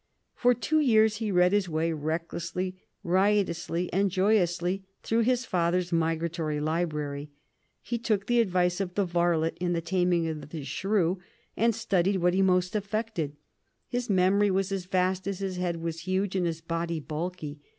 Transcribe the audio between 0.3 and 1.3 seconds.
For two years